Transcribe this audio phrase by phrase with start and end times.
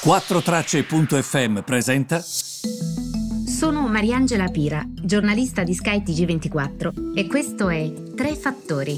[0.00, 2.20] 4Tracce.fm presenta.
[2.20, 8.96] Sono Mariangela Pira, giornalista di Sky TG24 e questo è Tre Fattori.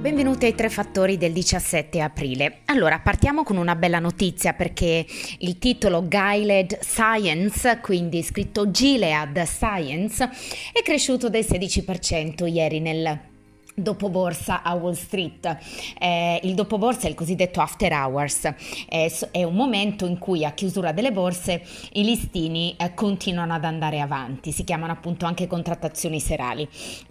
[0.00, 2.60] Benvenuti ai tre fattori del 17 aprile.
[2.66, 5.04] Allora, partiamo con una bella notizia perché
[5.40, 10.30] il titolo Gilead Science, quindi scritto Gilead Science,
[10.72, 13.34] è cresciuto del 16% ieri nel
[13.76, 15.58] dopo borsa a Wall Street.
[15.98, 18.44] Eh, il dopo borsa è il cosiddetto after hours,
[18.88, 21.62] eh, è un momento in cui a chiusura delle borse
[21.92, 26.68] i listini eh, continuano ad andare avanti, si chiamano appunto anche contrattazioni serali.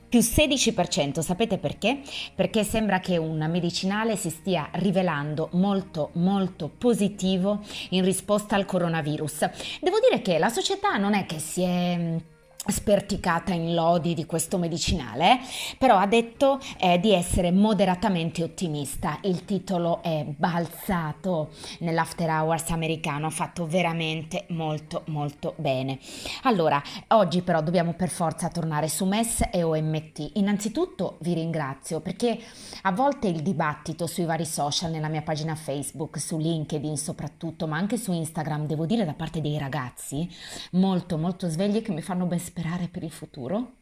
[0.08, 2.00] Più 16%, sapete perché?
[2.34, 9.50] Perché sembra che un medicinale si stia rivelando molto molto positivo in risposta al coronavirus.
[9.82, 12.18] Devo dire che la società non è che si è
[12.68, 15.40] sperticata in lodi di questo medicinale,
[15.78, 19.20] però ha detto eh, di essere moderatamente ottimista.
[19.22, 26.00] Il titolo è balzato nell'after hours americano, ha fatto veramente molto molto bene.
[26.44, 30.32] Allora, oggi però dobbiamo per forza tornare su MES e OMT.
[30.34, 32.40] Innanzitutto vi ringrazio perché
[32.84, 37.78] a volte il dibattito sui vari social, nella mia pagina Facebook, su LinkedIn soprattutto, ma
[37.78, 40.28] anche su Instagram, devo dire da parte dei ragazzi,
[40.72, 42.54] molto molto svegli che mi fanno ben sperare
[42.88, 43.74] per il futuro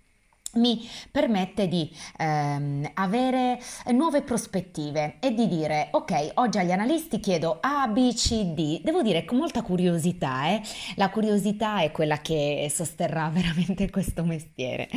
[0.56, 3.60] mi permette di ehm, avere
[3.92, 9.02] nuove prospettive e di dire ok oggi agli analisti chiedo A, B, C, D devo
[9.02, 10.62] dire con molta curiosità eh?
[10.96, 14.90] la curiosità è quella che sosterrà veramente questo mestiere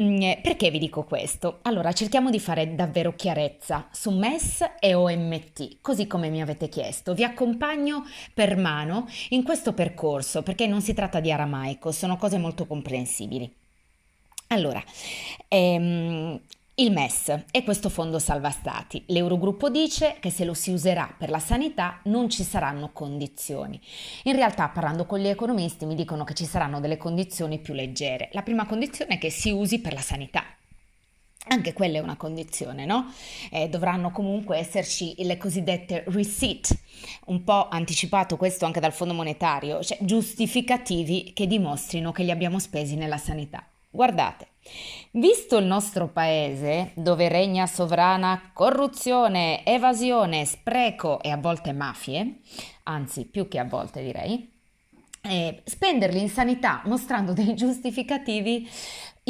[0.00, 1.60] mm, perché vi dico questo?
[1.62, 7.14] allora cerchiamo di fare davvero chiarezza su MES e OMT così come mi avete chiesto
[7.14, 12.38] vi accompagno per mano in questo percorso perché non si tratta di aramaico sono cose
[12.38, 13.59] molto comprensibili
[14.52, 14.82] allora,
[15.48, 16.40] ehm,
[16.80, 19.04] il MES è questo fondo salva stati.
[19.08, 23.78] L'Eurogruppo dice che se lo si userà per la sanità non ci saranno condizioni.
[24.22, 28.30] In realtà, parlando con gli economisti, mi dicono che ci saranno delle condizioni più leggere.
[28.32, 30.42] La prima condizione è che si usi per la sanità.
[31.48, 33.12] Anche quella è una condizione, no?
[33.50, 36.76] Eh, dovranno comunque esserci le cosiddette receipt,
[37.26, 42.58] un po' anticipato questo anche dal Fondo Monetario, cioè giustificativi che dimostrino che li abbiamo
[42.58, 43.66] spesi nella sanità.
[43.90, 44.49] Guardate,
[45.12, 52.40] visto il nostro paese, dove regna sovrana corruzione, evasione, spreco e a volte mafie,
[52.84, 54.58] anzi più che a volte direi,
[55.22, 58.68] eh, spenderli in sanità mostrando dei giustificativi,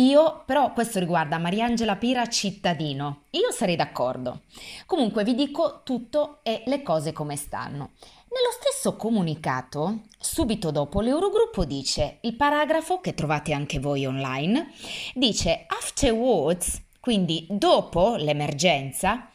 [0.00, 4.43] io però questo riguarda Mariangela Pira cittadino, io sarei d'accordo.
[4.87, 7.91] Comunque vi dico tutto e le cose come stanno.
[8.33, 14.71] Nello stesso comunicato, subito dopo, l'Eurogruppo dice, il paragrafo che trovate anche voi online,
[15.15, 19.30] dice afterwards, quindi dopo l'emergenza,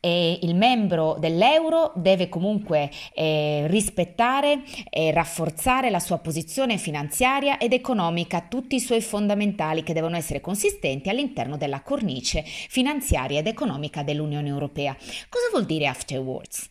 [0.00, 7.72] eh, il membro dell'euro deve comunque eh, rispettare e rafforzare la sua posizione finanziaria ed
[7.72, 14.02] economica, tutti i suoi fondamentali che devono essere consistenti all'interno della cornice finanziaria ed economica
[14.02, 14.96] dell'Unione Europea.
[15.28, 16.68] Cosa vuol dire afterwards?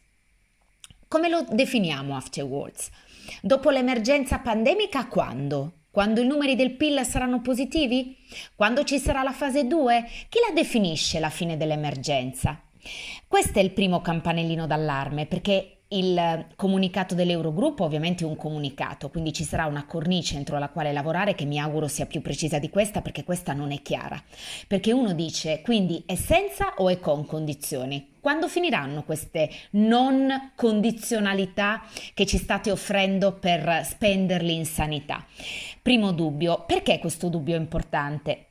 [1.07, 2.89] Come lo definiamo afterwards?
[3.41, 5.73] Dopo l'emergenza pandemica quando?
[5.91, 8.15] Quando i numeri del PIL saranno positivi?
[8.55, 10.07] Quando ci sarà la fase 2?
[10.29, 12.61] Chi la definisce la fine dell'emergenza?
[13.27, 19.33] Questo è il primo campanellino d'allarme perché il comunicato dell'Eurogruppo ovviamente è un comunicato, quindi
[19.33, 22.69] ci sarà una cornice entro la quale lavorare che mi auguro sia più precisa di
[22.69, 24.21] questa perché questa non è chiara.
[24.67, 28.17] Perché uno dice quindi è senza o è con condizioni?
[28.19, 31.81] Quando finiranno queste non condizionalità
[32.13, 35.25] che ci state offrendo per spenderli in sanità?
[35.81, 38.48] Primo dubbio, perché questo dubbio è importante?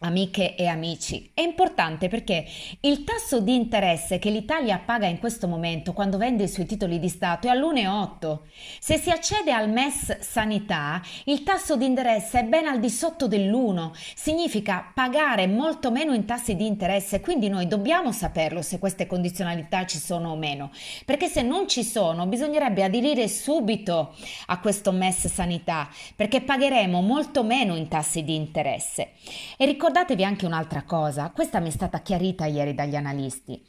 [0.00, 2.44] Amiche e amici, è importante perché
[2.80, 6.98] il tasso di interesse che l'Italia paga in questo momento quando vende i suoi titoli
[6.98, 8.40] di Stato è all'1,8.
[8.78, 13.26] Se si accede al MES Sanità, il tasso di interesse è ben al di sotto
[13.26, 19.06] dell'1, significa pagare molto meno in tassi di interesse, quindi noi dobbiamo saperlo se queste
[19.06, 20.72] condizionalità ci sono o meno,
[21.06, 24.14] perché se non ci sono bisognerebbe aderire subito
[24.46, 29.12] a questo MES Sanità, perché pagheremo molto meno in tassi di interesse.
[29.56, 33.64] E ricordatevi anche un'altra cosa, questa mi è stata chiarita ieri dagli analisti.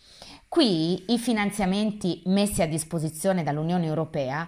[0.47, 4.47] Qui i finanziamenti messi a disposizione dall'Unione Europea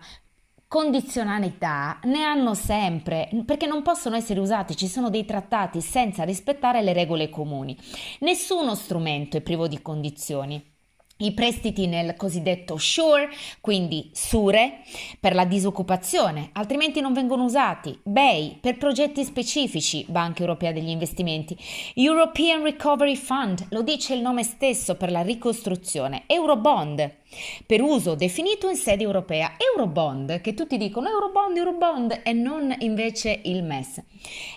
[0.68, 6.82] condizionalità ne hanno sempre perché non possono essere usati, ci sono dei trattati senza rispettare
[6.82, 7.78] le regole comuni.
[8.22, 10.78] Nessuno strumento è privo di condizioni.
[11.22, 13.30] I prestiti nel cosiddetto SURE,
[13.60, 14.82] quindi SURE,
[15.20, 21.58] per la disoccupazione, altrimenti non vengono usati, BEI per progetti specifici, Banca Europea degli Investimenti,
[21.96, 27.19] European Recovery Fund, lo dice il nome stesso per la ricostruzione, Eurobond
[27.66, 33.42] per uso definito in sede europea, Eurobond, che tutti dicono Eurobond, Eurobond e non invece
[33.44, 34.02] il MES.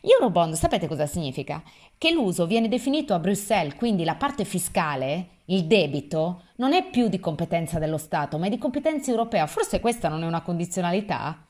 [0.00, 1.62] Eurobond, sapete cosa significa?
[1.98, 7.08] Che l'uso viene definito a Bruxelles, quindi la parte fiscale il debito non è più
[7.08, 9.46] di competenza dello Stato, ma è di competenza europea.
[9.46, 11.46] Forse questa non è una condizionalità?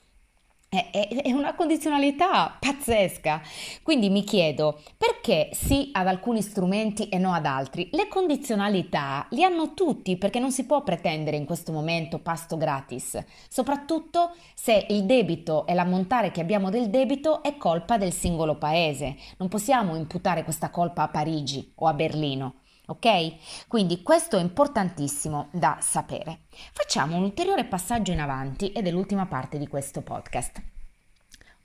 [0.75, 3.43] È, una condizionalità pazzesca.
[3.83, 7.91] Quindi mi chiedo perché sì ad alcuni strumenti e no ad altri?
[7.93, 13.23] Le condizionalità li hanno tutti perché non si può pretendere in questo momento pasto gratis,
[13.51, 19.17] soprattutto se il debito e l'ammontare che abbiamo del debito è colpa del singolo paese.
[19.37, 22.62] Non possiamo imputare questa colpa a Parigi o a Berlino.
[22.87, 23.67] Ok?
[23.69, 26.41] Quindi questo è importantissimo da sapere.
[26.73, 30.61] Facciamo un ulteriore passaggio in avanti ed è l'ultima parte di questo podcast.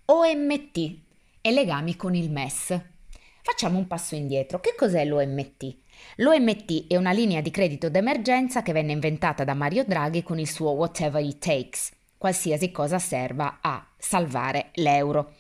[0.06, 0.98] OMT
[1.42, 2.80] e legami con il MES.
[3.42, 4.60] Facciamo un passo indietro.
[4.60, 5.76] Che cos'è l'OMT?
[6.18, 10.50] L'OMT è una linea di credito d'emergenza che venne inventata da Mario Draghi con il
[10.50, 15.34] suo Whatever It Takes, qualsiasi cosa serva a salvare l'euro.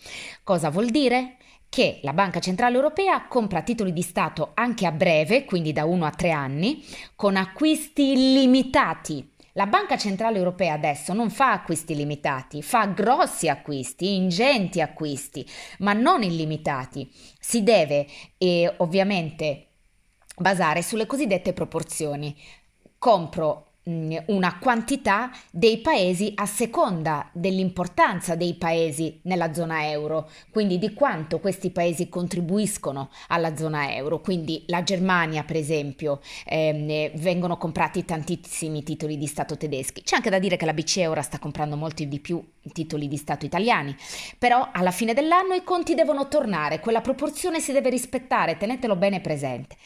[0.43, 1.37] Cosa vuol dire?
[1.69, 6.05] Che la Banca Centrale Europea compra titoli di Stato anche a breve, quindi da 1
[6.05, 6.83] a 3 anni,
[7.15, 9.35] con acquisti illimitati.
[9.53, 15.43] La Banca Centrale Europea adesso non fa acquisti limitati, fa grossi acquisti, ingenti acquisti,
[15.79, 17.11] ma non illimitati.
[17.39, 18.05] Si deve
[18.37, 19.67] eh, ovviamente
[20.37, 22.35] basare sulle cosiddette proporzioni.
[22.99, 30.93] Compro una quantità dei paesi a seconda dell'importanza dei paesi nella zona euro, quindi di
[30.93, 34.19] quanto questi paesi contribuiscono alla zona euro.
[34.19, 40.01] Quindi la Germania, per esempio, ehm, vengono comprati tantissimi titoli di Stato tedeschi.
[40.01, 42.43] C'è anche da dire che la BCE ora sta comprando molti di più
[42.73, 43.95] titoli di Stato italiani,
[44.37, 49.21] però alla fine dell'anno i conti devono tornare, quella proporzione si deve rispettare, tenetelo bene
[49.21, 49.77] presente.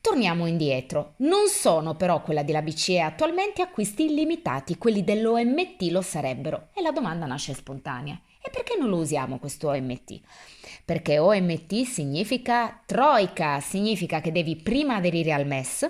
[0.00, 1.14] Torniamo indietro.
[1.18, 6.68] Non sono però quella della BCE attualmente acquisti illimitati, quelli dell'OMT lo sarebbero.
[6.72, 8.18] E la domanda nasce spontanea.
[8.42, 10.20] E perché non lo usiamo questo OMT?
[10.86, 15.88] Perché OMT significa troica, significa che devi prima aderire al MES,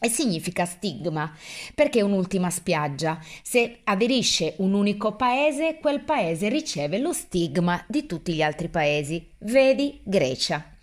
[0.00, 1.32] e significa stigma,
[1.74, 3.18] perché è un'ultima spiaggia.
[3.42, 9.30] Se aderisce un unico paese, quel paese riceve lo stigma di tutti gli altri paesi.
[9.38, 10.73] Vedi Grecia.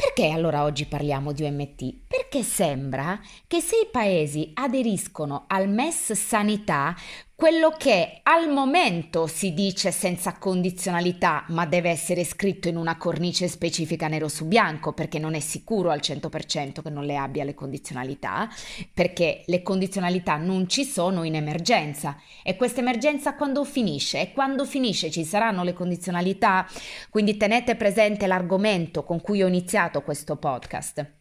[0.00, 1.94] Perché allora oggi parliamo di OMT?
[2.30, 6.94] Perché sembra che se i paesi aderiscono al MES sanità,
[7.34, 13.48] quello che al momento si dice senza condizionalità, ma deve essere scritto in una cornice
[13.48, 17.54] specifica nero su bianco, perché non è sicuro al 100% che non le abbia le
[17.54, 18.46] condizionalità,
[18.92, 22.20] perché le condizionalità non ci sono in emergenza.
[22.42, 24.20] E questa emergenza quando finisce?
[24.20, 26.66] E quando finisce ci saranno le condizionalità?
[27.08, 31.17] Quindi tenete presente l'argomento con cui ho iniziato questo podcast.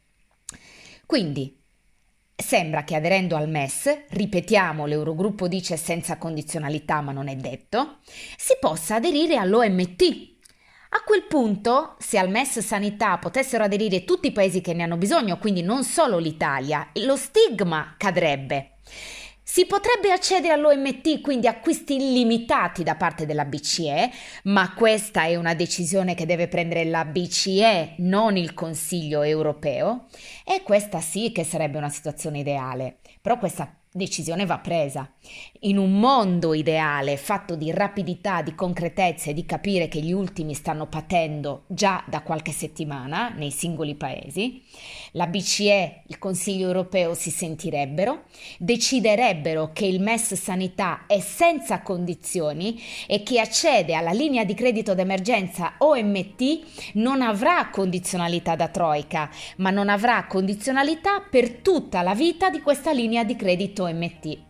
[1.08, 1.58] Quindi
[2.40, 7.98] Sembra che aderendo al MES, ripetiamo, l'Eurogruppo dice senza condizionalità ma non è detto,
[8.38, 10.36] si possa aderire all'OMT.
[10.90, 14.98] A quel punto, se al MES sanità potessero aderire tutti i paesi che ne hanno
[14.98, 18.74] bisogno, quindi non solo l'Italia, lo stigma cadrebbe.
[19.58, 24.12] Si potrebbe accedere all'OMT, quindi acquisti illimitati da parte della BCE,
[24.44, 30.06] ma questa è una decisione che deve prendere la BCE, non il Consiglio europeo,
[30.46, 32.98] e questa sì che sarebbe una situazione ideale.
[33.20, 35.12] Però questa decisione va presa.
[35.62, 40.54] In un mondo ideale, fatto di rapidità, di concretezza e di capire che gli ultimi
[40.54, 44.64] stanno patendo già da qualche settimana nei singoli paesi,
[45.14, 48.26] la BCE, il Consiglio europeo si sentirebbero,
[48.60, 54.94] deciderebbero che il MES sanità è senza condizioni e chi accede alla linea di credito
[54.94, 62.50] d'emergenza OMT non avrà condizionalità da troica, ma non avrà condizionalità per tutta la vita
[62.50, 64.47] di questa linea di credito OMT.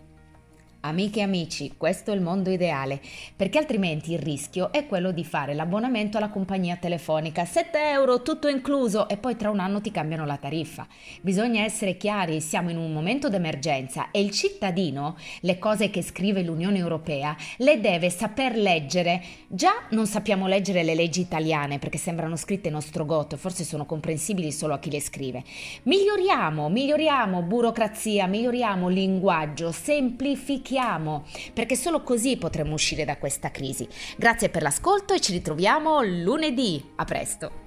[0.81, 3.01] Amiche e amici, questo è il mondo ideale,
[3.35, 8.47] perché altrimenti il rischio è quello di fare l'abbonamento alla compagnia telefonica, 7 euro tutto
[8.47, 10.87] incluso e poi tra un anno ti cambiano la tariffa.
[11.21, 16.43] Bisogna essere chiari, siamo in un momento d'emergenza e il cittadino le cose che scrive
[16.43, 19.21] l'Unione Europea le deve saper leggere.
[19.47, 23.85] Già non sappiamo leggere le leggi italiane perché sembrano scritte in ostrogoto e forse sono
[23.85, 25.43] comprensibili solo a chi le scrive.
[25.83, 33.87] Miglioriamo, miglioriamo burocrazia, miglioriamo linguaggio, semplifichiamo iniziamo, perché solo così potremo uscire da questa crisi.
[34.15, 36.91] Grazie per l'ascolto e ci ritroviamo lunedì.
[36.95, 37.66] A presto!